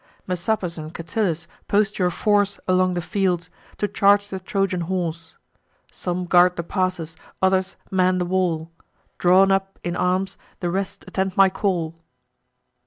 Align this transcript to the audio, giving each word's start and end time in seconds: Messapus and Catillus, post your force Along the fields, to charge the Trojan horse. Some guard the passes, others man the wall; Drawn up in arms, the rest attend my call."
Messapus 0.27 0.79
and 0.79 0.91
Catillus, 0.91 1.45
post 1.67 1.99
your 1.99 2.09
force 2.09 2.59
Along 2.67 2.95
the 2.95 3.03
fields, 3.03 3.51
to 3.77 3.87
charge 3.87 4.29
the 4.29 4.39
Trojan 4.39 4.81
horse. 4.81 5.35
Some 5.91 6.25
guard 6.25 6.55
the 6.55 6.63
passes, 6.63 7.15
others 7.39 7.75
man 7.91 8.17
the 8.17 8.25
wall; 8.25 8.71
Drawn 9.19 9.51
up 9.51 9.77
in 9.83 9.95
arms, 9.95 10.37
the 10.59 10.71
rest 10.71 11.05
attend 11.07 11.37
my 11.37 11.51
call." 11.51 11.93